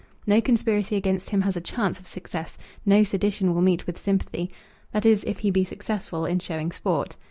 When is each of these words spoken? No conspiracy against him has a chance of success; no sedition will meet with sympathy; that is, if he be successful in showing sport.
No 0.25 0.41
conspiracy 0.41 0.95
against 0.95 1.29
him 1.29 1.41
has 1.41 1.55
a 1.55 1.61
chance 1.61 1.99
of 1.99 2.07
success; 2.07 2.57
no 2.87 3.03
sedition 3.03 3.53
will 3.53 3.61
meet 3.61 3.85
with 3.85 3.99
sympathy; 3.99 4.49
that 4.93 5.05
is, 5.05 5.23
if 5.25 5.37
he 5.37 5.51
be 5.51 5.63
successful 5.63 6.25
in 6.25 6.39
showing 6.39 6.71
sport. 6.71 7.17